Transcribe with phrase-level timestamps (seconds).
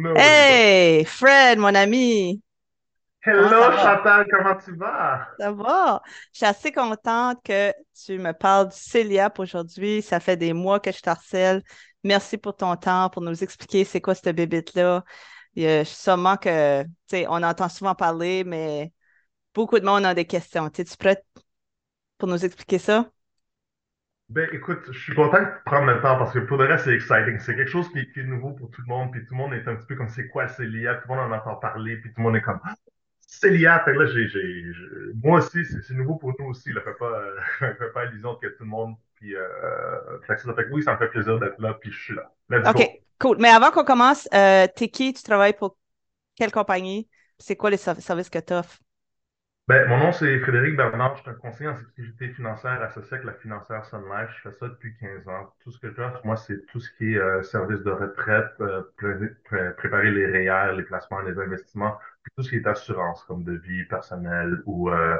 [0.00, 2.40] No Hey, Fred, mon ami,
[3.24, 3.50] Hello?
[3.50, 5.26] Chantal, comment tu vas?
[5.40, 6.02] Ça va?
[6.32, 7.72] Je suis assez contente que
[8.04, 10.00] tu me parles du céliap aujourd'hui.
[10.02, 11.62] Ça fait des mois que je t'harcèle.
[12.04, 15.04] Merci pour ton temps, pour nous expliquer c'est quoi cette bébête-là.
[15.54, 18.92] Il y a sûrement que, tu sais, on entend souvent parler, mais
[19.52, 20.68] beaucoup de monde a des questions.
[20.68, 21.26] Es-tu prête
[22.18, 23.10] pour nous expliquer ça?
[24.28, 26.94] Ben écoute, je suis content tu prennes le temps parce que pour le reste, c'est
[26.94, 27.38] exciting.
[27.38, 29.66] C'est quelque chose qui, est nouveau pour tout le monde, puis tout le monde est
[29.66, 32.20] un petit peu comme c'est quoi celiac, tout le monde en entend parler, puis tout
[32.20, 32.60] le monde est comme
[33.26, 33.86] celiac.
[33.86, 34.64] Fait que là, j'ai, j'ai,
[35.22, 36.72] moi aussi, c'est c'est nouveau pour nous aussi.
[36.72, 37.22] Là, fait pas,
[37.58, 38.96] fait pas illusion que tout le monde.
[39.14, 41.98] Puis, euh, fait que ça fait oui, ça me fait plaisir d'être là, puis je
[41.98, 42.30] suis là.
[42.50, 42.86] Let's OK,
[43.18, 43.38] cool.
[43.40, 45.14] Mais avant qu'on commence, euh, t'es qui?
[45.14, 45.78] Tu travailles pour
[46.36, 47.08] quelle compagnie?
[47.38, 48.78] C'est quoi les ser- services que tu offres?
[49.68, 51.16] Ben, mon nom, c'est Frédéric Bernard.
[51.16, 54.30] Je suis un conseiller en sécurité financière associé avec la financière Sun Life.
[54.36, 55.52] Je fais ça depuis 15 ans.
[55.62, 58.82] Tout ce que j'offre, moi, c'est tout ce qui est euh, service de retraite, euh,
[58.96, 63.22] pré- pré- préparer les REER, les placements, les investissements, puis tout ce qui est assurance,
[63.24, 65.18] comme de vie personnelle ou, euh,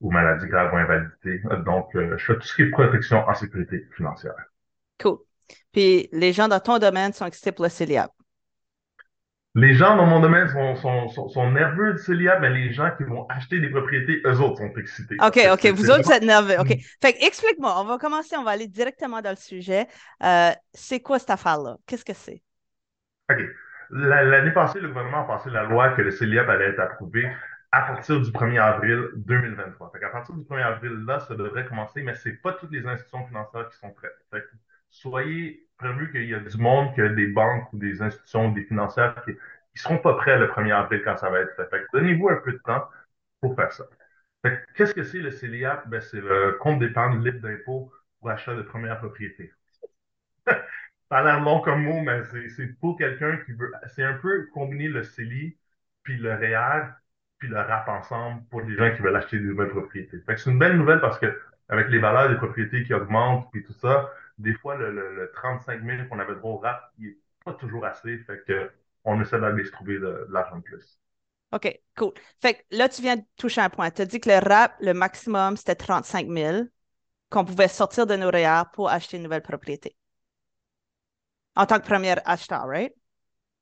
[0.00, 1.42] ou maladie grave ou invalidité.
[1.66, 4.34] Donc, euh, je fais tout ce qui est protection en sécurité financière.
[5.00, 5.18] Cool.
[5.72, 8.12] Puis les gens dans ton domaine sont excités pour le céliap.
[9.56, 12.90] Les gens dans mon domaine sont, sont, sont, sont nerveux de Célia, mais les gens
[12.96, 15.66] qui vont acheter des propriétés, eux autres sont excités OK, OK.
[15.74, 16.58] Vous autres, vous êtes nerveux.
[16.60, 16.68] OK.
[17.02, 17.74] Fait que explique-moi.
[17.80, 18.36] On va commencer.
[18.36, 19.88] On va aller directement dans le sujet.
[20.22, 21.76] Euh, c'est quoi cette affaire-là?
[21.86, 22.42] Qu'est-ce que c'est?
[23.30, 23.38] OK.
[23.90, 27.28] La- L'année passée, le gouvernement a passé la loi que le CELIAP allait être approuvé
[27.72, 29.90] à partir du 1er avril 2023.
[29.92, 32.86] Fait qu'à partir du 1er avril, là, ça devrait commencer, mais c'est pas toutes les
[32.86, 34.16] institutions financières qui sont prêtes.
[34.30, 34.46] Fait que
[34.90, 38.64] soyez prévenus qu'il y a du monde, a des banques ou des institutions ou des
[38.64, 41.68] financières qui, qui seront pas prêts le 1er avril quand ça va être fait.
[41.70, 42.86] Fait que donnez-vous un peu de temps
[43.40, 43.84] pour faire ça.
[44.44, 45.88] Que qu'est-ce que c'est le CELIAP?
[45.88, 49.52] Ben, c'est le compte d'épargne libre d'impôt pour achat de première propriété.
[50.46, 53.72] Ça a l'air long comme mot, mais c'est pour quelqu'un qui veut.
[53.88, 55.58] C'est un peu combiner le CELI,
[56.04, 56.92] puis le REER,
[57.38, 60.18] puis le RAP ensemble pour les gens qui veulent acheter des nouvelles propriétés.
[60.20, 61.26] Que c'est une belle nouvelle parce que
[61.68, 65.32] avec les valeurs des propriétés qui augmentent, puis tout ça, des fois, le, le, le
[65.32, 68.18] 35 000 qu'on avait droit au RAP, il est pas toujours assez.
[68.20, 68.70] Fait que
[69.04, 70.98] on essaie d'aller se trouver de, de l'argent de plus.
[71.52, 72.12] OK, cool.
[72.40, 73.90] Fait que là, tu viens de toucher un point.
[73.90, 76.68] Tu as dit que le RAP, le maximum, c'était 35 000
[77.30, 79.96] qu'on pouvait sortir de nos REER pour acheter une nouvelle propriété.
[81.56, 82.92] En tant que premier acheteur, right?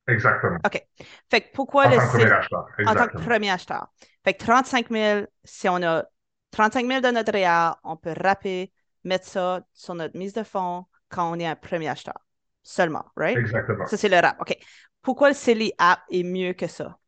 [0.07, 0.57] Exactement.
[0.65, 0.81] OK.
[1.29, 2.65] Fait que pourquoi En le tant que premier acheteur.
[2.85, 3.87] en tant que premier acheteur?
[4.23, 6.05] Fait que 35 000, si on a
[6.51, 8.71] 35 000 de notre REER, on peut rapper,
[9.03, 12.19] mettre ça sur notre mise de fonds quand on est un premier acheteur.
[12.63, 13.41] Seulement, right?
[13.41, 13.89] Exactement.
[13.89, 14.37] Ça, c'est le RAP.
[14.41, 14.57] OK.
[15.01, 16.99] Pourquoi le CELI app est mieux que ça?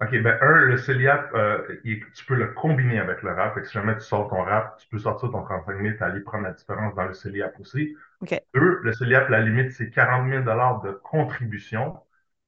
[0.00, 3.54] OK, ben un, le CELIAP, euh, il- tu peux le combiner avec le RAP.
[3.54, 6.02] Fait que si jamais tu sors ton RAP, tu peux sortir ton 35 000 et
[6.02, 7.96] aller prendre la différence dans le CELIAP aussi.
[8.20, 8.40] OK.
[8.54, 12.00] Deux, le CELIAP, la limite, c'est 40 000 de contribution.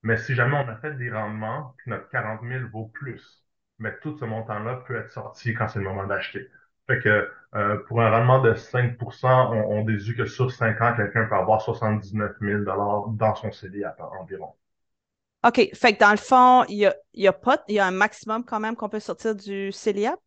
[0.02, 3.44] Mais si jamais on a fait des rendements, puis notre 40 000 vaut plus,
[3.78, 6.48] mais tout ce montant-là peut être sorti quand c'est le moment d'acheter.
[6.88, 10.94] Fait que euh, pour un rendement de 5 on, on déduit que sur 5 ans,
[10.96, 14.54] quelqu'un peut avoir 79 000 dans son CELIAP environ.
[15.44, 15.70] OK.
[15.74, 17.86] Fait que dans le fond, il y a, il y a pas, il y a
[17.86, 20.18] un maximum quand même qu'on peut sortir du CELIAP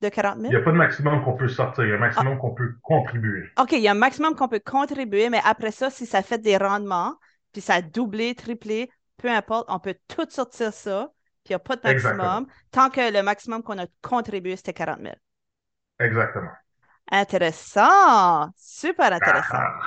[0.00, 0.56] de 40 Il 000?
[0.56, 2.54] n'y a pas de maximum qu'on peut sortir, il y a un Ah, maximum qu'on
[2.54, 3.50] peut contribuer.
[3.58, 6.38] OK, il y a un maximum qu'on peut contribuer, mais après ça, si ça fait
[6.38, 7.14] des rendements,
[7.52, 11.12] puis ça a doublé, triplé, peu importe, on peut tout sortir ça,
[11.44, 12.42] puis il n'y a pas de Exactement.
[12.42, 15.16] maximum, tant que le maximum qu'on a contribué, c'était 40 000.
[15.98, 16.52] Exactement.
[17.10, 18.50] Intéressant!
[18.56, 19.58] Super Ah, intéressant.
[19.58, 19.80] ah.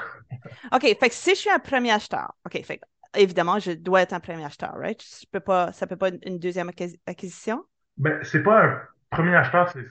[0.74, 2.86] OK, fait que si je suis un premier acheteur, OK, fait que,
[3.16, 5.02] évidemment, je dois être un premier acheteur, right?
[5.02, 7.64] Je peux pas, ça peut pas être une deuxième acquis- acquisition?
[7.98, 9.82] Ben, c'est pas un premier acheteur, c'est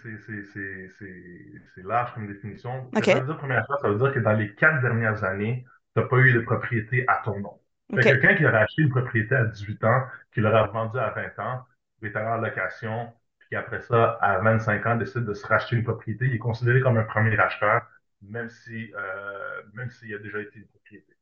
[1.83, 2.91] large comme définition.
[2.95, 4.81] Ce que OK, ça veut dire premier acheteur, ça veut dire que dans les quatre
[4.83, 7.61] dernières années, tu n'as pas eu de propriété à ton nom.
[7.95, 8.03] Fait OK.
[8.05, 10.03] que quelqu'un qui aurait acheté une propriété à 18 ans,
[10.33, 11.65] qui l'aurait revendue à 20 ans,
[12.03, 13.13] est allé en location,
[13.49, 16.81] puis après ça, à 25 ans, décide de se racheter une propriété, il est considéré
[16.81, 17.83] comme un premier acheteur,
[18.23, 21.17] même si, euh, même s'il a déjà été une propriété.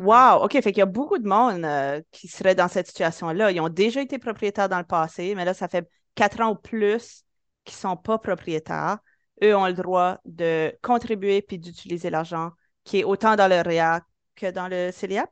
[0.00, 3.52] Wow, OK, fait qu'il y a beaucoup de monde euh, qui serait dans cette situation-là.
[3.52, 6.54] Ils ont déjà été propriétaires dans le passé, mais là, ça fait quatre ans ou
[6.56, 7.24] plus
[7.64, 8.98] qu'ils ne sont pas propriétaires.
[9.42, 12.50] Eux ont le droit de contribuer puis d'utiliser l'argent
[12.84, 14.00] qui est autant dans le REER
[14.34, 15.30] que dans le CELIAP.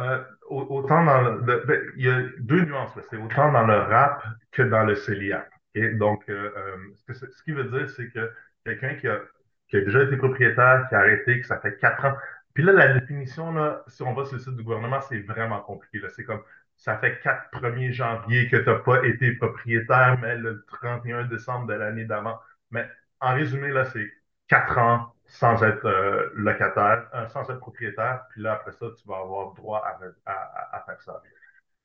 [0.00, 2.92] Euh, au- autant dans le, ben, il y a deux nuances.
[3.10, 5.48] C'est autant dans le rap que dans le CELIAP.
[5.76, 5.98] ok?
[5.98, 8.32] Donc, euh, euh, ce qui veut dire, c'est que
[8.64, 9.20] quelqu'un qui a,
[9.68, 12.14] qui a déjà été propriétaire, qui a arrêté, que ça fait quatre ans.
[12.54, 15.60] Puis là, la définition, là, si on va sur le site du gouvernement, c'est vraiment
[15.60, 16.00] compliqué.
[16.16, 16.42] C'est comme,
[16.76, 21.66] ça fait 4 1er janvier que tu n'as pas été propriétaire, mais le 31 décembre
[21.66, 22.38] de l'année d'avant.
[22.70, 22.88] Mais
[23.20, 24.10] en résumé, là, c'est
[24.48, 29.08] quatre ans sans être euh, locataire, euh, sans être propriétaire, puis là, après ça, tu
[29.08, 29.98] vas avoir droit à,
[30.30, 31.22] à, à faire ça.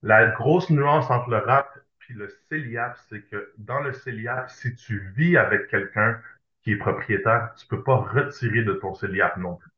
[0.04, 1.70] La grosse nuance entre le rap
[2.06, 6.22] puis le CELIAP, c'est que dans le CELIAP, si tu vis avec quelqu'un
[6.62, 9.72] qui est propriétaire, tu peux pas retirer de ton CELIAP non plus.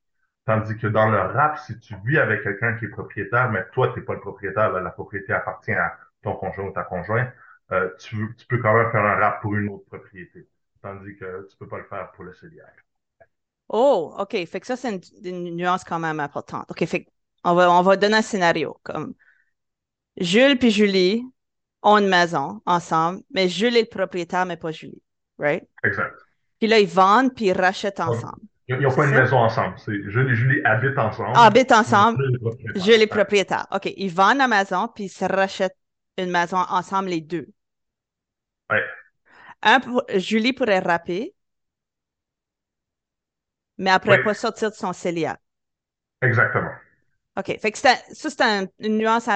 [0.46, 3.90] Tandis que dans le rap, si tu vis avec quelqu'un qui est propriétaire, mais toi,
[3.94, 7.30] tu n'es pas le propriétaire, la propriété appartient à ton conjoint ou ta conjointe,
[7.72, 10.48] euh, tu, tu, peux quand même faire un rap pour une autre propriété.
[10.82, 12.87] Tandis que tu peux pas le faire pour le CELIAP.
[13.70, 14.46] Oh, OK.
[14.46, 16.66] Fait que ça, c'est une, nuance quand même importante.
[16.70, 17.08] OK, fait
[17.44, 18.80] on va, on va donner un scénario.
[18.84, 19.14] Comme
[20.18, 21.24] Jules puis Julie
[21.84, 25.02] ont une maison ensemble, mais Jules est le propriétaire, mais pas Julie.
[25.38, 25.64] Right?
[25.84, 26.16] Exact.
[26.60, 28.42] Puis là, ils vendent puis ils rachètent ensemble.
[28.70, 29.76] Ils n'ont pas une maison ensemble.
[29.88, 31.32] Jules et Julie habitent ensemble.
[31.36, 32.22] Ah, habitent ensemble.
[32.76, 33.66] Jules est propriétaire.
[33.72, 33.94] OK.
[33.96, 35.78] Ils vendent la maison puis ils se rachètent
[36.18, 37.48] une maison ensemble, les deux.
[38.70, 38.84] Ouais.
[39.62, 39.80] Un,
[40.16, 41.34] Julie pourrait rapper,
[43.78, 45.38] mais après pas sortir de son célibat.
[46.22, 46.72] Exactement.
[47.38, 47.58] OK.
[47.60, 48.42] Fait que ça, c'est
[48.80, 49.30] une nuance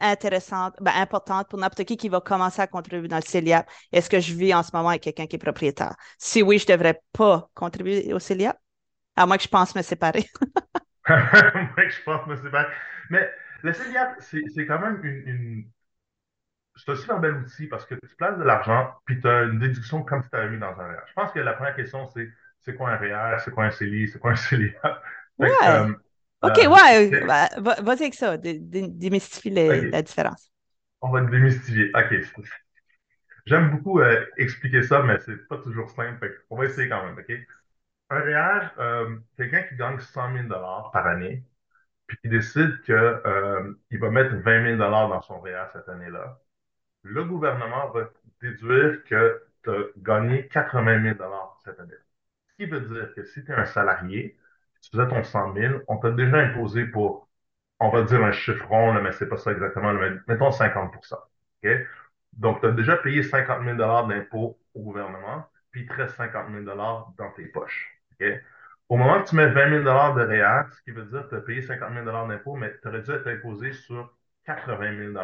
[0.00, 3.68] intéressante, ben, importante pour n'importe qui qui va commencer à contribuer dans le CELIAP.
[3.92, 5.94] Est-ce que je vis en ce moment avec quelqu'un qui est propriétaire?
[6.18, 8.56] Si oui, je ne devrais pas contribuer au CELIAP,
[9.16, 10.24] à moins que je pense me séparer.
[11.04, 11.16] à
[11.54, 12.72] moins que je pense me séparer.
[13.10, 13.28] Mais
[13.62, 15.70] le CELIAP, c'est quand même une,
[16.76, 19.58] c'est aussi un bel outil parce que tu places de l'argent, puis tu as une
[19.58, 21.02] déduction comme si tu avais mis dans un REER.
[21.08, 22.28] Je pense que la première question, c'est
[22.60, 24.74] c'est quoi un REER, c'est quoi un CELI, c'est quoi un CELIAP?
[25.38, 25.48] Ouais.
[26.42, 27.48] OK, euh, ouais, bah,
[27.82, 30.50] vas-y avec ça, démystifier la différence.
[31.02, 31.90] On va démystifier.
[31.94, 32.14] OK.
[33.46, 36.44] J'aime beaucoup euh, expliquer ça, mais c'est pas toujours simple.
[36.50, 37.32] on va essayer quand même, OK?
[38.10, 41.42] Un REER, euh, quelqu'un qui gagne 100 000 par année,
[42.06, 46.38] puis qui décide qu'il va mettre 20 000 dans son REER cette année-là,
[47.02, 48.10] le gouvernement va
[48.42, 51.16] déduire que tu as gagné 80 000
[51.64, 51.94] cette année.
[52.60, 54.36] Qui veut dire que si tu es un salarié,
[54.82, 57.26] tu faisais ton 100 000, on t'a déjà imposé pour,
[57.80, 60.94] on va dire un chiffron, là, mais c'est pas ça exactement, mais mettons 50
[61.64, 61.70] OK?
[62.34, 66.50] Donc, tu as déjà payé 50 000 d'impôts au gouvernement, puis il te reste 50
[66.52, 67.98] 000 dans tes poches.
[68.90, 71.36] Au moment que tu mets 20 000 de REER, ce qui veut dire que tu
[71.36, 74.12] as payé 50 000 d'impôts, mais tu aurais dû être imposé sur
[74.44, 75.14] 80 000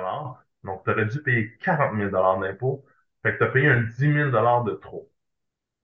[0.65, 2.83] Donc, tu aurais dû payer 40 000 d'impôts.
[3.23, 5.11] Fait que tu as payé un 10 000 de trop.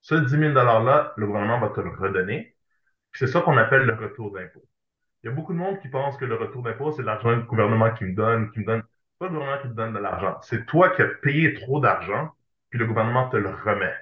[0.02, 2.56] Ce 10 000 $-là, le gouvernement va te le redonner.
[3.14, 4.64] C'est ça qu'on appelle le retour d'impôt.
[5.22, 7.44] Il y a beaucoup de monde qui pense que le retour d'impôt, c'est l'argent du
[7.44, 8.82] gouvernement qui me donne, qui me donne.
[9.18, 10.38] Pas le gouvernement qui te donne de l'argent.
[10.42, 12.32] C'est toi qui as payé trop d'argent,
[12.70, 13.94] puis le gouvernement te le remet.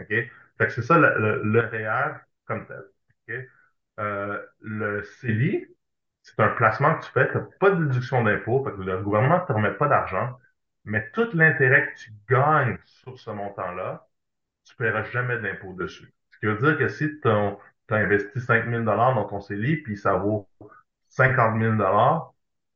[0.00, 0.08] OK?
[0.08, 2.84] Fait que c'est ça le, le, REER comme tel.
[3.28, 3.34] OK?
[4.00, 5.66] Euh, le CELI,
[6.22, 9.02] c'est un placement que tu fais, tu n'as pas de déduction d'impôt, fait que le
[9.02, 10.38] gouvernement ne te remet pas d'argent,
[10.84, 14.07] mais tout l'intérêt que tu gagnes sur ce montant-là,
[14.68, 16.12] tu ne paieras jamais d'impôt dessus.
[16.30, 17.56] Ce qui veut dire que si tu as
[17.90, 20.48] investi 5 000 dans ton CELI, puis ça vaut
[21.08, 21.74] 50 000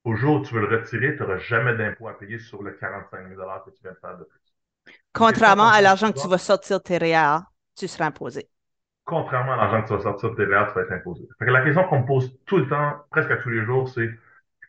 [0.04, 2.72] au jour où tu veux le retirer, tu n'auras jamais d'impôt à payer sur le
[2.72, 4.40] 45 000 que tu viens de faire de plus.
[5.12, 7.40] Contrairement à l'argent que tu vas sortir de tes REER,
[7.76, 8.48] tu seras imposé.
[9.04, 11.28] Contrairement à l'argent que tu vas sortir de tes REER, tu vas être imposé.
[11.40, 14.10] la question qu'on me pose tout le temps, presque à tous les jours, c'est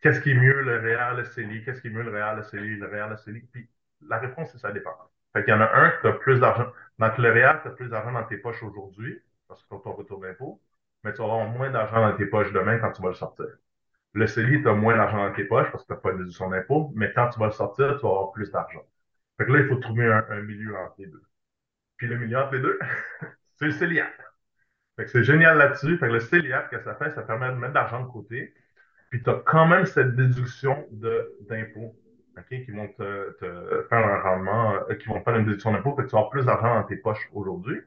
[0.02, 1.64] qu'est-ce qui est mieux, le REER, le CELI?
[1.64, 3.42] Qu'est-ce qui est mieux, le REER, le CELI, le REER, le CELI?
[3.52, 3.68] Puis
[4.08, 4.92] la réponse, c'est ça dépend.
[5.34, 6.72] Fait qu'il y en a un qui a plus d'argent.
[7.00, 10.20] Dans le REER, tu as plus d'argent dans tes poches aujourd'hui parce que ton retour
[10.20, 10.62] d'impôt,
[11.04, 13.46] mais tu avoir moins d'argent dans tes poches demain quand tu vas le sortir.
[14.14, 16.20] Le CELI, tu as moins d'argent dans tes poches parce que tu n'as pas de
[16.20, 18.84] déduction d'impôt, mais quand tu vas le sortir, tu vas avoir plus d'argent.
[19.38, 21.24] Fait que là, il faut trouver un, milieu entre les deux.
[21.98, 22.80] Puis le milieu entre les deux,
[23.58, 24.14] c'est le CELIAP.
[24.96, 25.98] Fait que c'est génial là-dessus.
[25.98, 28.54] Fait que le CELIAP, que ça fait, ça permet de mettre de l'argent de côté.
[29.10, 31.96] Puis tu as quand même cette déduction d'impôt,
[32.50, 33.36] qui vont te,
[33.90, 36.46] faire un rendement, euh, qui vont te faire une déduction d'impôt, que tu avoir plus
[36.46, 37.80] d'argent dans tes poches aujourd'hui.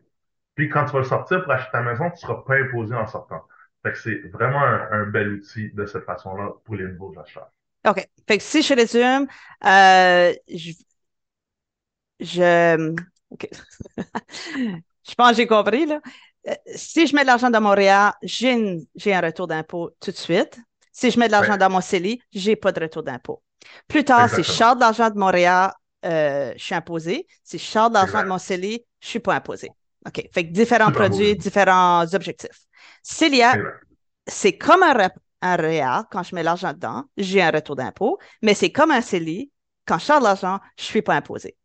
[0.54, 2.94] Puis quand tu vas le sortir pour acheter ta maison, tu ne seras pas imposé
[2.94, 3.42] en sortant.
[3.82, 7.50] Fait que c'est vraiment un, bel outil de cette façon-là pour les nouveaux acheteurs.
[7.86, 8.04] OK.
[8.26, 9.26] Fait que si je résume,
[9.64, 10.72] euh, je,
[12.20, 12.94] je,
[15.08, 15.86] je pense que j'ai compris.
[15.86, 16.00] Là.
[16.48, 20.58] Euh, si je mets de l'argent dans Montréal, j'ai un retour d'impôt tout de suite.
[20.96, 23.42] Si je mets de l'argent dans mon CELI, je n'ai pas de retour d'impôt.
[23.86, 25.70] Plus tard, si je sors de l'argent de Montréal,
[26.06, 27.26] euh, je suis imposé.
[27.44, 29.68] Si je sors de l'argent de mon CELI, je ne suis pas imposé.
[30.06, 30.26] OK.
[30.32, 32.64] Fait que différents produits, différents objectifs.
[33.02, 33.58] Cilia,
[34.26, 35.10] c'est comme un,
[35.42, 39.02] un REA, quand je mets l'argent dedans, j'ai un retour d'impôt, mais c'est comme un
[39.02, 39.52] CELI,
[39.84, 41.58] quand je sors de l'argent, je ne suis pas imposé.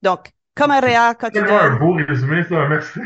[0.00, 1.50] Donc, comme un REA, quand tu donnes...
[1.50, 3.00] un beau résumé, ça, merci.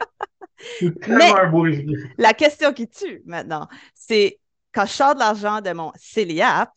[0.80, 1.94] c'est tellement un beau résumé.
[2.18, 4.40] La question qui tue maintenant, c'est
[4.76, 6.70] quand je sors de l'argent de mon CELIAP,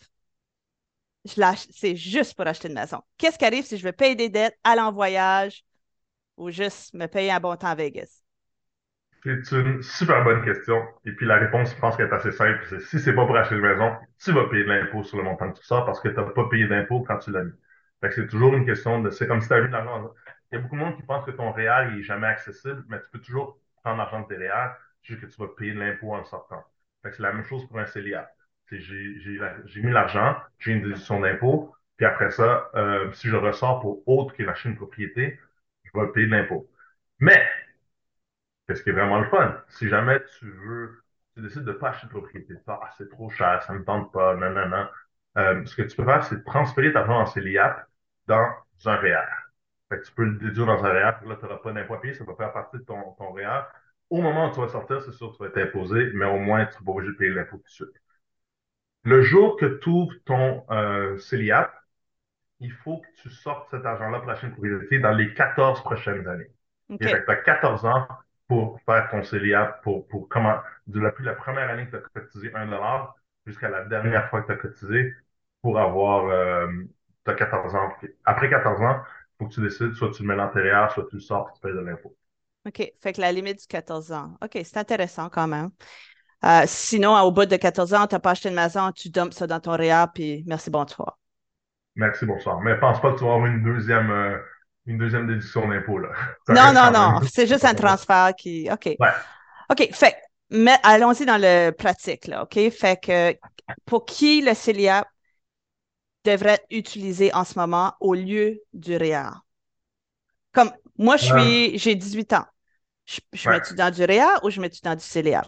[1.25, 3.01] c'est juste pour acheter une maison.
[3.18, 5.65] Qu'est-ce qui arrive si je veux payer des dettes, aller en voyage,
[6.38, 8.24] ou juste me payer un bon temps à Vegas?
[9.22, 10.82] C'est une super bonne question.
[11.03, 12.65] Et puis la réponse, je pense qu'elle est assez simple.
[12.70, 15.24] C'est si c'est pas pour acheter une maison, tu vas payer de l'impôt sur le
[15.24, 17.51] montant que tu sors parce que tu n'as pas payé d'impôt quand tu l'as mis.
[18.15, 19.10] C'est toujours une question de.
[19.10, 20.13] C'est comme si tu avais mis de l'argent.
[20.53, 23.01] Il y a beaucoup de monde qui pense que ton REER n'est jamais accessible, mais
[23.01, 24.70] tu peux toujours prendre l'argent de tes REER,
[25.03, 26.63] juste que tu vas payer de l'impôt en sortant.
[27.03, 28.29] C'est la même chose pour un CELIA.
[28.72, 34.08] J'ai mis l'argent, j'ai une déduction d'impôt, puis après ça, euh, si je ressors pour
[34.08, 35.39] autre que l'acheter une propriété,
[35.84, 36.70] je vais payer de l'impôt.
[37.20, 37.41] Mais
[38.70, 39.62] ce qui est vraiment le fun?
[39.70, 41.03] Si jamais tu veux,
[41.36, 44.36] tu décides de pas acheter de propriété, ah, c'est trop cher, ça me tente pas,
[44.36, 44.88] non, non, non.
[45.38, 47.88] Euh, ce que tu peux faire, c'est transférer ta argent en CELIAP
[48.27, 48.48] dans
[48.86, 49.25] un REER.
[49.89, 51.96] Fait que tu peux le déduire dans un REER, puis là, tu n'auras pas d'impôt
[51.96, 53.62] à payer, ça va faire partie de ton, ton REER.
[54.09, 56.39] Au moment où tu vas sortir, c'est sûr que tu vas être imposé, mais au
[56.39, 58.01] moins, tu vas pas obligé de payer l'impôt tout de suite.
[59.03, 61.73] Le jour que tu ouvres ton euh, CELIAP,
[62.59, 66.27] il faut que tu sortes cet argent-là pour acheter une propriété dans les 14 prochaines
[66.27, 66.51] années.
[66.89, 67.23] Okay.
[67.23, 68.07] tu as 14 ans
[68.47, 72.51] pour faire ton CELIAP, pour, pour comment, depuis la première année que tu as cotisé
[72.53, 72.67] 1
[73.45, 75.13] jusqu'à la dernière fois que tu as cotisé,
[75.61, 76.67] pour avoir, euh,
[77.25, 77.93] tu as 14 ans.
[78.25, 79.03] Après 14 ans,
[79.39, 81.49] il faut que tu décides, soit tu le mets à l'intérieur, soit tu le sors
[81.49, 82.15] et tu payes de l'impôt.
[82.67, 82.91] OK.
[83.01, 84.37] Fait que la limite du 14 ans.
[84.43, 85.69] OK, c'est intéressant quand même.
[86.45, 89.33] Euh, sinon, au bout de 14 ans, tu n'as pas acheté une maison, tu dumpes
[89.33, 91.17] ça dans ton REA, puis merci, bonsoir.
[91.95, 92.61] Merci, bonsoir.
[92.61, 94.37] Mais pense pas que tu vas avoir une deuxième, euh,
[94.85, 95.97] une deuxième déduction d'impôt.
[95.97, 96.09] Là.
[96.49, 97.19] non, non, non.
[97.29, 98.69] C'est juste un transfert qui.
[98.71, 98.95] OK.
[98.99, 99.09] Ouais.
[99.69, 99.89] OK.
[99.93, 100.15] Fait
[100.49, 102.43] mais allons-y dans le pratique, là.
[102.43, 102.57] OK?
[102.71, 103.37] Fait que
[103.85, 105.05] pour qui le CELIA
[106.25, 109.29] devrait être utilisé en ce moment au lieu du REER?
[110.51, 112.46] Comme moi, je suis, j'ai 18 ans.
[113.06, 115.44] Je, je mets-tu dans du REER ou je mets-tu dans du CELIA?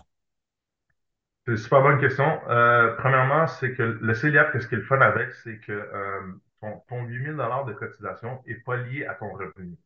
[1.45, 2.25] C'est une super bonne question.
[2.49, 6.21] Euh, premièrement, c'est que le CELIAP, qu'est-ce qu'il est le fun avec, c'est que euh,
[6.61, 9.77] ton, ton 8 000 de cotisation n'est pas lié à ton revenu.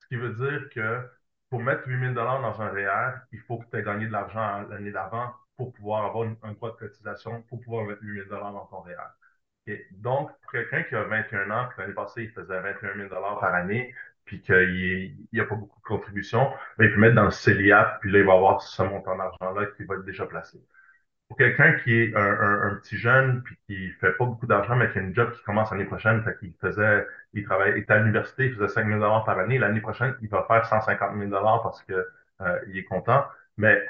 [0.00, 1.02] Ce qui veut dire que
[1.50, 4.62] pour mettre 8 000 dans un REER, il faut que tu aies gagné de l'argent
[4.70, 8.66] l'année d'avant pour pouvoir avoir un droit de cotisation, pour pouvoir mettre 8 000 dans
[8.66, 8.96] ton REER.
[9.92, 13.54] Donc, pour quelqu'un qui a 21 ans, puis l'année passée, il faisait 21 000 par
[13.54, 17.30] année, puis qu'il n'y a pas beaucoup de contributions, ben, il peut mettre dans le
[17.30, 20.58] CELIAP, puis là, il va avoir ce montant d'argent-là qui va être déjà placé
[21.28, 24.98] pour quelqu'un qui est un, petit jeune puis qui fait pas beaucoup d'argent, mais qui
[24.98, 27.98] a une job qui commence l'année prochaine, fait qu'il faisait, il travaillait, il était à
[27.98, 29.58] l'université, il faisait 5 000 par année.
[29.58, 31.30] L'année prochaine, il va faire 150 000
[31.62, 32.06] parce que
[32.40, 33.24] euh, il est content,
[33.56, 33.82] mais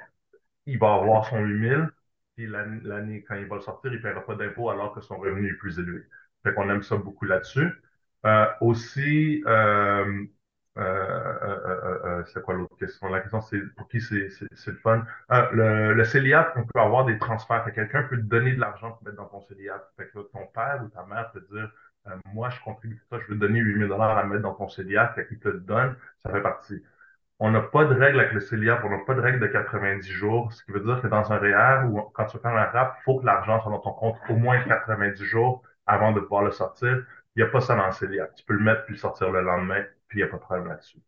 [0.66, 1.82] il va avoir son 8 000
[2.36, 5.18] puis l'année, quand il va le sortir, il ne paiera pas d'impôt alors que son
[5.18, 6.02] revenu est plus élevé.
[6.42, 7.70] Fait qu'on aime ça beaucoup là-dessus.
[8.26, 10.25] Euh, aussi, euh,
[10.76, 13.09] euh, euh, euh, c'est quoi l'autre question?
[13.09, 14.28] La question, c'est pour qui c'est
[14.66, 15.04] le fun?
[15.52, 17.64] le, le CELIAP, on peut avoir des transferts.
[17.75, 19.83] Quelqu'un peut te donner de l'argent pour mettre dans ton CELIAP.
[19.97, 21.71] Fait que ton père ou ta mère peut dire
[22.33, 25.14] Moi, je contribue pour ça, je veux donner 8 000 à mettre dans ton CELIAP.
[25.14, 26.83] Fait qu'il te le donne, ça fait partie.
[27.40, 30.11] On n'a pas de règle avec le CELIAP, on n'a pas de règle de 90
[30.12, 32.97] jours, ce qui veut dire que dans un REER ou quand tu fais un RAP,
[33.00, 36.43] il faut que l'argent soit dans ton compte au moins 90 jours avant de pouvoir
[36.45, 37.04] le sortir.
[37.36, 38.34] Il n'y a pas ça dans le CELIAP.
[38.34, 40.68] Tu peux le mettre puis le sortir le lendemain il n'y a pas de problème
[40.68, 40.98] là-dessus.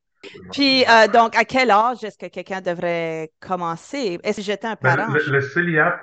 [0.52, 4.18] Puis, euh, donc, à quel âge est-ce que quelqu'un devrait commencer?
[4.25, 5.12] Est-ce que j'étais un ben, parent?
[5.12, 6.00] Le, le, CELIAP,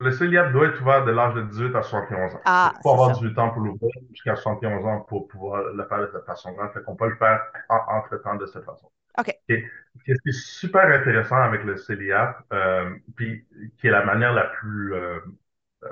[0.00, 2.40] le CELIAP doit être ouvert de l'âge de 18 à 71 ans.
[2.44, 6.00] Ah, il faut avoir 18 ans pour l'ouvrir jusqu'à 71 ans pour pouvoir le faire
[6.00, 6.70] de cette façon-là.
[6.72, 8.90] Fait qu'on peut le faire entre-temps de cette façon.
[9.18, 9.36] OK.
[9.50, 9.64] Et,
[9.98, 13.44] ce qui est super intéressant avec le CELIAP, euh, puis
[13.76, 15.20] qui est la manière la plus, euh,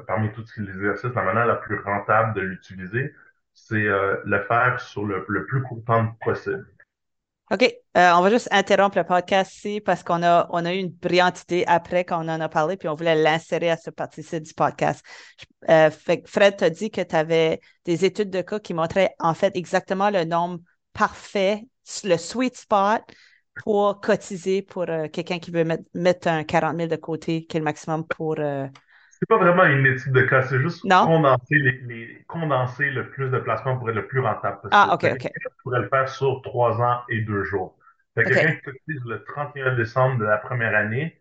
[0.07, 3.15] parmi tous les exercices, la manière la plus rentable de l'utiliser,
[3.55, 6.67] c'est euh, le faire sur le, plus court temps possible.
[7.53, 7.63] OK.
[7.97, 10.91] Euh, on va juste interrompre le podcast ici parce qu'on a, on a eu une
[10.91, 14.55] brillante idée après qu'on en a parlé, puis on voulait l'insérer à ce partie-ci du
[14.55, 15.05] podcast.
[15.69, 19.57] Euh, Fred t'a dit que tu avais des études de cas qui montraient en fait
[19.57, 20.61] exactement le nombre
[20.93, 21.67] parfait,
[22.05, 23.03] le sweet spot
[23.65, 27.65] pour cotiser pour quelqu'un qui veut mettre, un 40 000 de côté, qui est le
[27.65, 28.37] maximum pour
[29.21, 33.39] c'est pas vraiment une étude de cas, c'est juste condenser, les, condenser le plus de
[33.39, 34.71] placements pour être le plus rentable possible.
[34.73, 35.21] Ah, OK, OK.
[35.21, 37.77] Tu pourrais le faire sur trois ans et deux jours.
[38.15, 41.21] Fait quelqu'un qui cotise le 31 décembre de la première année,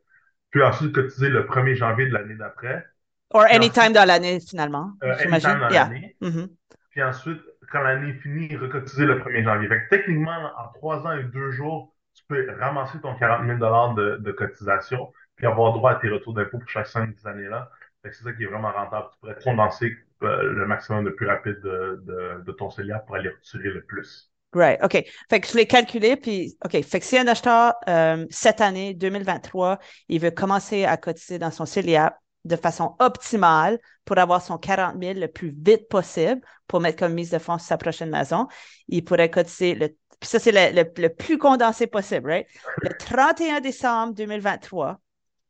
[0.49, 2.85] puis ensuite cotiser le 1er janvier de l'année d'après.
[3.31, 4.93] Or anytime dans l'année, finalement.
[5.03, 6.15] Euh, anytime dans l'année.
[6.21, 6.47] Mm-hmm.
[6.91, 9.67] Puis ensuite, quand l'année est finie, recotiser le 1er janvier.
[9.67, 13.93] Fait que techniquement, en trois ans et deux jours, tu peux ramasser ton 40 000
[13.93, 17.69] de, de cotisation, puis avoir droit à tes retours d'impôt pour chaque cinq années-là.
[18.03, 19.07] C'est ça qui est vraiment rentable.
[19.11, 23.69] Tu pourrais condenser euh, le maximum de plus rapide de, ton CELIA pour aller retirer
[23.69, 24.31] le plus.
[24.53, 25.03] Right, OK.
[25.29, 26.81] Fait que je l'ai calculé, puis OK.
[26.83, 29.77] Fait que si un acheteur, euh, cette année, 2023,
[30.07, 34.95] il veut commencer à cotiser dans son CELIA de façon optimale pour avoir son 40
[34.99, 38.47] 000 le plus vite possible pour mettre comme mise de fonds sur sa prochaine maison,
[38.87, 39.89] il pourrait cotiser le
[40.19, 42.47] Puis ça, c'est le, le, le, plus condensé possible, right?
[42.81, 44.99] Le 31 décembre 2023,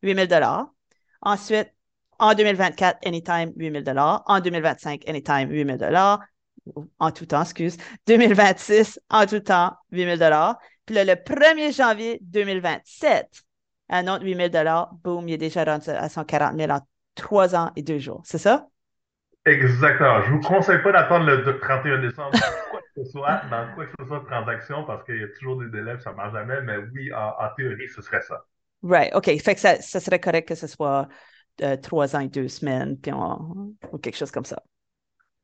[0.01, 0.43] 8 000
[1.21, 1.73] Ensuite,
[2.19, 5.93] en 2024, anytime, 8 000 En 2025, anytime, 8 000
[6.99, 7.77] En tout temps, excuse.
[8.07, 10.31] 2026, en tout temps, 8 000
[10.85, 13.27] Puis là, le 1er janvier 2027,
[13.89, 16.79] un autre 8 000 boum, il est déjà rendu à 140 000 en
[17.15, 18.21] trois ans et deux jours.
[18.25, 18.67] C'est ça?
[19.45, 20.21] Exactement.
[20.23, 22.31] Je ne vous conseille pas d'attendre le 31 décembre
[22.69, 25.27] quoi que ce soit, dans quoi que ce soit de transaction, parce qu'il y a
[25.39, 28.43] toujours des délais, ça ne marche jamais, mais oui, en, théorie, ce serait ça.
[28.83, 29.25] Right, OK.
[29.41, 31.07] Fait que ça, ça serait correct que ce soit
[31.61, 33.73] euh, trois ans et deux semaines, puis on...
[33.91, 34.61] ou quelque chose comme ça.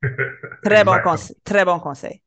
[0.63, 2.21] Très bon, conseil, très bon conseil.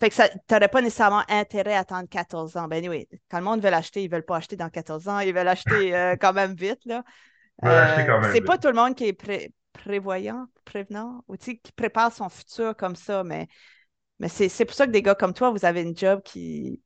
[0.00, 2.68] fait que tu n'aurais pas nécessairement intérêt à attendre 14 ans.
[2.68, 5.18] Ben oui, quand le monde veut l'acheter, ils ne veulent pas acheter dans 14 ans,
[5.20, 6.84] ils veulent l'acheter euh, quand même vite.
[6.84, 7.02] Là.
[7.64, 12.76] Euh, c'est pas tout le monde qui est prévoyant, prévenant, ou qui prépare son futur
[12.76, 13.48] comme ça, mais,
[14.18, 16.82] mais c'est pour ça que des gars comme toi, vous avez une job qui,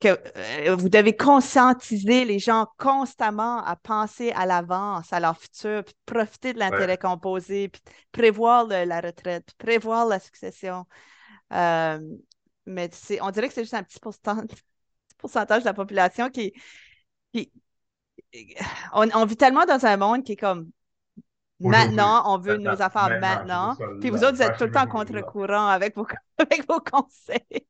[0.00, 5.84] que euh, vous devez conscientiser les gens constamment à penser à l'avance, à leur futur,
[5.84, 10.86] puis profiter de l'intérêt composé, puis prévoir la retraite, puis prévoir la succession.
[11.52, 11.98] Euh,
[12.66, 12.90] mais
[13.20, 14.00] on dirait que c'est juste un petit
[15.18, 16.54] pourcentage, de la population qui.
[18.94, 20.70] on, vit tellement dans un monde qui est comme
[21.60, 23.76] Maintenant, on veut nos affaires maintenant.
[24.00, 26.06] Puis vous autres, vous êtes tout le temps contre-courant avec vos,
[26.38, 27.66] avec vos conseils.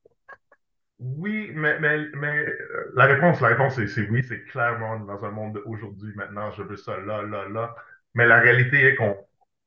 [1.01, 5.31] Oui, mais, mais, mais euh, la réponse, la réponse, c'est oui, c'est clairement dans un
[5.31, 7.75] monde d'aujourd'hui, maintenant, je veux ça là, là, là.
[8.13, 9.17] Mais la réalité est qu'on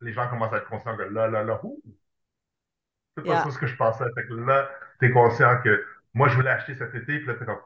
[0.00, 1.82] les gens commencent à être conscients que là, là, là, ouh,
[3.16, 4.04] c'est pas ça ce que je pensais.
[4.14, 4.68] Fait que là,
[5.00, 7.60] t'es conscient que moi, je voulais acheter cet été, puis là, t'es comme,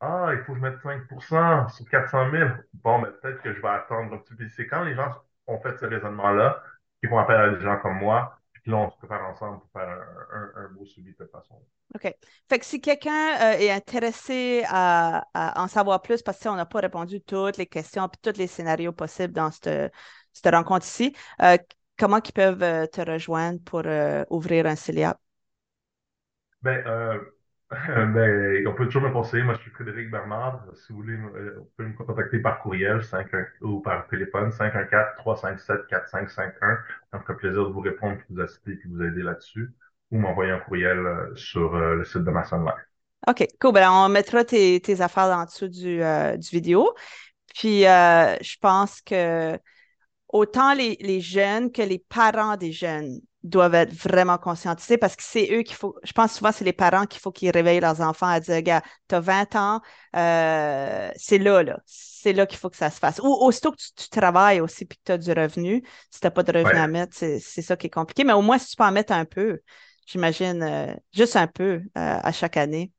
[0.00, 2.50] ah, il faut que je mette 5% sur 400 000.
[2.74, 4.48] Bon, mais peut-être que je vais attendre un petit peu.
[4.50, 5.10] C'est quand les gens
[5.46, 6.62] ont fait ce raisonnement-là
[7.00, 9.70] qu'ils font appel à des gens comme moi, puis là, on se prépare ensemble pour
[9.72, 11.60] faire un, un, un beau suivi de cette façon.
[11.94, 12.14] OK.
[12.48, 15.26] Fait que si quelqu'un euh, est intéressé à,
[15.56, 18.92] en savoir plus, parce qu'on n'a pas répondu toutes les questions et tous les scénarios
[18.92, 19.92] possibles dans cette,
[20.32, 21.58] cette rencontre ici, euh,
[21.98, 23.82] comment ils peuvent euh, te rejoindre pour
[24.30, 25.18] ouvrir un CELIAP?
[26.62, 26.82] Ben,
[27.86, 29.42] ben, on peut toujours me conseiller.
[29.42, 30.64] Moi, je suis Frédéric Bernard.
[30.74, 33.28] Si vous voulez, vous pouvez me contacter par courriel 5,
[33.62, 36.78] ou par téléphone 514-357-4551.
[37.10, 39.72] Ça me ferait plaisir de vous répondre, de vous assister et de vous aider là-dessus
[40.12, 42.84] ou m'envoyer un courriel euh, sur euh, le site de ma Live.
[43.26, 43.72] OK, cool.
[43.72, 46.94] Ben, on mettra tes, affaires en dessous du, euh, du vidéo.
[47.54, 49.58] Puis, je pense que
[50.28, 55.22] autant les, les, jeunes que les parents des jeunes doivent être vraiment conscientisés parce que
[55.22, 55.96] c'est eux qu'il faut.
[56.04, 58.82] Je pense souvent c'est les parents qu'il faut qu'ils réveillent leurs enfants à dire Gars,
[59.08, 59.80] tu as 20 ans,
[60.12, 61.80] c'est là, là.
[61.86, 63.18] C'est là qu'il faut que ça se fasse.
[63.18, 66.30] Ou aussitôt que tu, travailles aussi puis que tu as du revenu, si tu n'as
[66.30, 68.22] pas de revenu à mettre, c'est ça qui est compliqué.
[68.22, 69.60] Mais au moins, si tu peux en mettre un peu,
[70.06, 72.92] j'imagine, euh, juste un peu euh, à chaque année.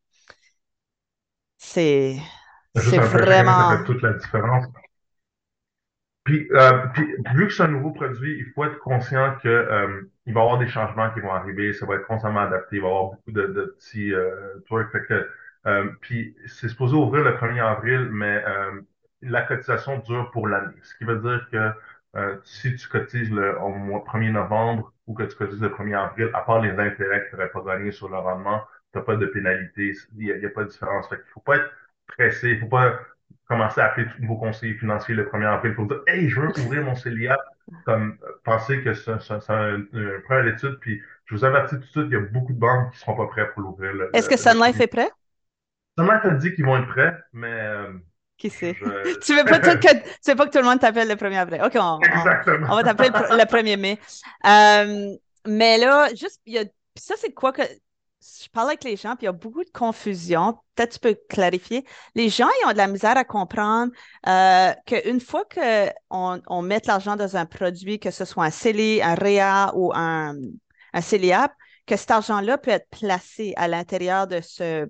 [1.58, 2.18] C'est
[2.76, 3.70] vraiment.
[3.70, 4.66] Ça fait toute la différence.
[6.24, 6.86] Puis, euh,
[7.36, 10.44] vu que c'est un nouveau produit, il faut être conscient que euh, il va y
[10.44, 13.06] avoir des changements qui vont arriver, ça va être constamment adapté, il va y avoir
[13.12, 14.90] beaucoup de, de petits euh, trucs.
[14.92, 15.30] Fait que,
[16.02, 18.44] puis, c'est supposé ouvrir le 1er avril, mais
[19.22, 20.76] la cotisation dure pour l'année.
[20.82, 25.24] Ce qui veut dire que si tu cotises le au mois 1er novembre, ou que
[25.24, 28.10] tu cotises le 1er avril, à part les intérêts que tu n'aurais pas gagnés sur
[28.10, 31.08] le rendement, tu n'as pas de pénalité, il n'y a, pas de différence.
[31.10, 31.72] Fait qu'il faut pas être
[32.08, 33.00] pressé, il faut pas
[33.54, 36.50] commencer à appeler tous vos conseillers financiers le 1er avril pour dire Hey, je veux
[36.60, 37.40] ouvrir mon CELIAP,
[37.86, 39.86] comme penser que c'est un,
[40.26, 42.92] prêt d'étude, puis je vous avertis tout de suite, il y a beaucoup de banques
[42.92, 43.92] qui ne seront pas prêtes pour l'ouvrir.
[44.14, 45.10] Est-ce que Sun Life est prêt?
[45.98, 47.94] Sun Life a dit qu'ils vont être prêts, mais euh,
[48.38, 48.76] qui sait?
[49.26, 51.62] tu veux pas que, tu veux pas que tout le monde t'appelle le 1er avril.
[51.64, 52.00] OK, on,
[52.70, 54.00] on, va t'appeler le, 1er mai.
[54.46, 55.16] Euh,
[55.48, 56.64] mais là, juste, il y a,
[56.96, 57.62] ça, c'est quoi que.
[58.44, 60.58] Je parle avec les gens, puis il y a beaucoup de confusion.
[60.76, 61.86] Peut-être tu peux clarifier.
[62.16, 63.92] Les gens, ils ont de la misère à comprendre
[64.28, 69.02] euh, qu'une fois qu'on on met l'argent dans un produit, que ce soit un CELI,
[69.02, 70.36] un REA ou un,
[70.94, 71.52] un CELIAP,
[71.86, 74.90] que cet argent-là peut être placé à l'intérieur de ce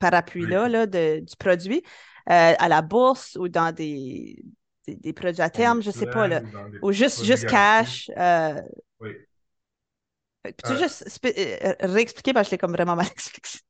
[0.00, 1.82] parapluie-là là, du produit.
[2.30, 4.42] Euh, à la bourse ou dans des,
[4.88, 6.40] des, produits à terme, je ne sais pas, là,
[6.80, 8.10] ou, juste, juste cash.
[8.16, 8.62] Euh...
[8.98, 9.10] Oui.
[10.44, 10.78] Peux-tu euh.
[10.78, 13.60] juste euh, réexpliquer parce que je l'ai comme vraiment mal expliqué.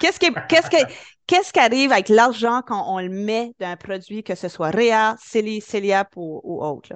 [0.00, 0.82] qu'est-ce qui, qu'est-ce, qui,
[1.26, 4.70] qu'est-ce qui arrive avec l'argent quand on le met dans un produit, que ce soit
[4.70, 6.94] REA, CELI, CELIAP ou, ou autre?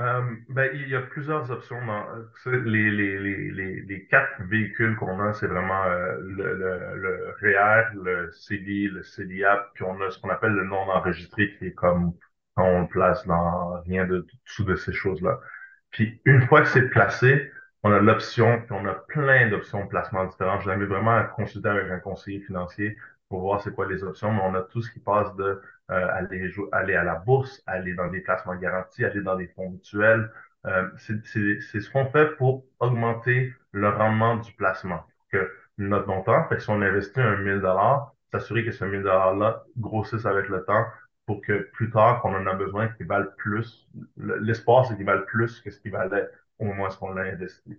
[0.00, 1.84] Euh, ben, il y a plusieurs options.
[1.84, 2.04] Dans,
[2.46, 7.94] les, les, les, les, quatre véhicules qu'on a, c'est vraiment euh, le, le, le REER,
[7.94, 11.74] le CELI, le CELIAP, puis on a ce qu'on appelle le non enregistré, qui est
[11.74, 12.14] comme
[12.54, 15.40] quand on le place dans rien de dessous de ces choses-là.
[15.90, 17.50] Puis une fois que c'est placé,
[17.82, 20.60] on a l'option, puis on a plein d'options de placement différentes.
[20.60, 22.96] Je vous invite vraiment à consulter avec un conseiller financier
[23.28, 26.08] pour voir c'est quoi les options, mais on a tout ce qui passe de euh,
[26.12, 30.30] aller, aller à la bourse, aller dans des placements garantis, aller dans des fonds mutuels.
[30.66, 35.04] Euh, c'est ce qu'on fait pour augmenter le rendement du placement.
[35.30, 39.02] Que notre montant, fait que si on investit un 1000 dollars, s'assurer que ce 1000
[39.02, 40.84] dollars-là grossisse avec le temps
[41.28, 43.86] pour que plus tard, qu'on en a besoin, qu'il valent plus.
[44.16, 46.26] L'espoir, c'est qu'il valent plus que ce qu'il valait
[46.58, 47.78] au moment où on l'a investi.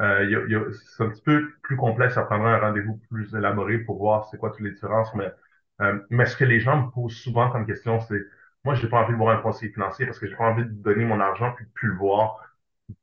[0.00, 4.24] Euh, c'est un petit peu plus complexe, ça prendra un rendez-vous plus élaboré pour voir
[4.30, 5.30] c'est quoi toutes les différences, mais,
[5.82, 8.22] euh, mais ce que les gens me posent souvent comme question, c'est
[8.64, 10.70] moi, j'ai pas envie de voir un conseiller financier parce que j'ai pas envie de
[10.70, 12.40] donner mon argent puis de plus le voir.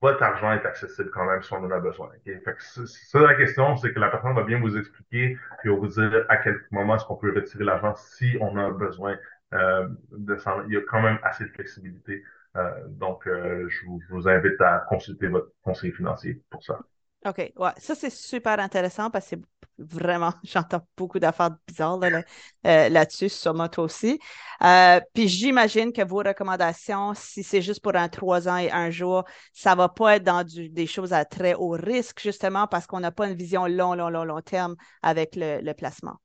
[0.02, 2.08] Votre argent est accessible quand même si on en a besoin.
[2.18, 2.40] Okay?
[2.40, 6.26] Fait que la question, c'est que la personne va bien vous expliquer puis vous dire
[6.30, 9.18] à quel moment est-ce qu'on peut retirer l'argent si on a besoin
[9.54, 10.38] de
[10.68, 12.24] Il y a quand même assez de flexibilité.
[12.56, 16.80] Euh, donc, euh, je vous, invite à consulter votre conseiller financier pour ça.
[17.26, 19.36] OK, ouais, ça c'est super intéressant parce que
[19.78, 24.20] vraiment, j'entends beaucoup d'affaires bizarres euh, là-dessus, sûrement toi aussi.
[24.62, 28.92] Euh, puis j'imagine que vos recommandations, si c'est juste pour un trois ans et un
[28.92, 32.88] jour, ça ne va pas être dans des choses à très haut risque, justement parce
[32.88, 36.18] qu'on n'a pas une vision long, long, long, long terme avec le, placement.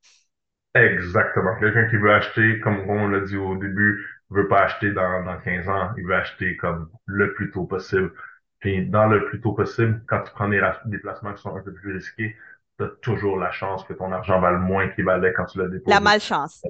[0.78, 1.56] Exactement.
[1.58, 5.24] Quelqu'un qui veut acheter, comme on l'a dit au début, ne veut pas acheter dans,
[5.24, 8.12] dans 15 ans, il veut acheter comme le plus tôt possible.
[8.60, 11.72] Puis dans le plus tôt possible, quand tu prends des déplacements qui sont un peu
[11.72, 12.36] plus risqués,
[12.78, 15.68] tu as toujours la chance que ton argent vale moins qu'il valait quand tu l'as
[15.68, 15.94] déposé.
[15.94, 16.62] La malchance.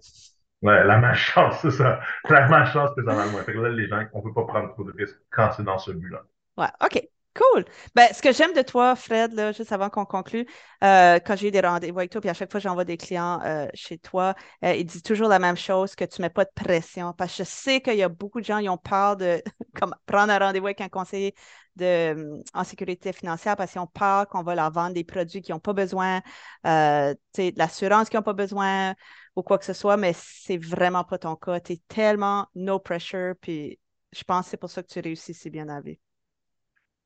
[0.63, 2.01] Ouais, la malchance, c'est ça.
[2.29, 3.43] La malchance que ça vale moins.
[3.43, 5.79] Fait que là, les gens, on peut pas prendre trop de risques quand c'est dans
[5.79, 6.23] ce but-là.
[6.57, 7.09] Ouais, OK.
[7.39, 7.65] Cool.
[7.95, 10.45] Ben, ce que j'aime de toi, Fred, là, juste avant qu'on conclue,
[10.83, 13.41] euh, quand j'ai eu des rendez-vous avec toi, puis à chaque fois j'envoie des clients
[13.45, 16.45] euh, chez toi, euh, ils disent toujours la même chose, que tu ne mets pas
[16.45, 17.13] de pression.
[17.13, 19.41] Parce que je sais qu'il y a beaucoup de gens qui ont peur de
[19.81, 21.33] comme, prendre un rendez-vous avec un conseiller
[21.77, 25.55] de, en sécurité financière parce qu'ils ont peur qu'on va leur vendre des produits qu'ils
[25.55, 26.21] n'ont pas besoin,
[26.65, 27.17] de
[27.57, 28.97] l'assurance qu'ils n'ont pas besoin
[29.37, 31.61] ou quoi que ce soit, mais c'est vraiment pas ton cas.
[31.61, 33.79] Tu es tellement no pressure, puis
[34.11, 35.81] je pense que c'est pour ça que tu réussis si bien à.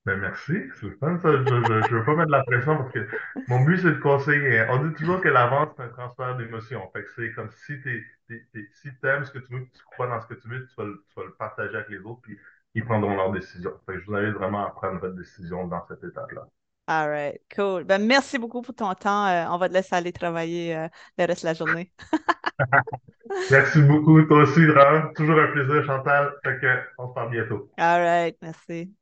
[0.05, 1.31] Ben merci, c'est fun ça.
[1.31, 3.07] Je, je, veux pas mettre de la pression parce que
[3.47, 4.67] mon but c'est de conseiller.
[4.71, 6.91] On dit toujours que la vente c'est un transfert d'émotions.
[6.93, 10.21] Fait que c'est comme si tu si aimes ce que tu veux, tu crois dans
[10.21, 12.37] ce que tu veux, tu vas, le, tu vas le partager avec les autres, puis
[12.75, 13.73] ils prendront leur décision.
[13.87, 16.47] Fait que je vous invite vraiment à prendre votre décision dans cette étape-là.
[16.89, 17.85] All right, cool.
[17.85, 19.27] Ben, merci beaucoup pour ton temps.
[19.27, 21.93] Euh, on va te laisser aller travailler euh, le reste de la journée.
[23.53, 25.13] merci beaucoup, toi aussi, vraiment.
[25.15, 26.35] Toujours un plaisir, Chantal.
[26.45, 27.71] Fait que on se parle bientôt.
[27.79, 28.93] All right, merci.